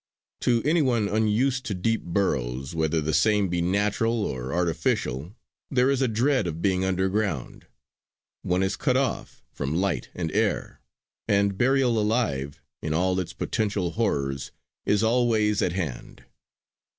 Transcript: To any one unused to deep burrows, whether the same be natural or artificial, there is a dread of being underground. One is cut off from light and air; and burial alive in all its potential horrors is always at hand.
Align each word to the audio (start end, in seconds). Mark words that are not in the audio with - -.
To 0.39 0.63
any 0.65 0.81
one 0.81 1.07
unused 1.07 1.63
to 1.67 1.75
deep 1.75 2.01
burrows, 2.01 2.73
whether 2.73 3.01
the 3.01 3.13
same 3.13 3.49
be 3.49 3.61
natural 3.61 4.25
or 4.25 4.51
artificial, 4.51 5.35
there 5.69 5.91
is 5.91 6.01
a 6.01 6.07
dread 6.07 6.47
of 6.47 6.59
being 6.59 6.83
underground. 6.83 7.67
One 8.41 8.63
is 8.63 8.75
cut 8.75 8.97
off 8.97 9.43
from 9.51 9.75
light 9.79 10.09
and 10.15 10.31
air; 10.31 10.81
and 11.27 11.55
burial 11.55 11.99
alive 11.99 12.59
in 12.81 12.95
all 12.95 13.19
its 13.19 13.33
potential 13.33 13.91
horrors 13.91 14.51
is 14.87 15.03
always 15.03 15.61
at 15.61 15.73
hand. 15.73 16.23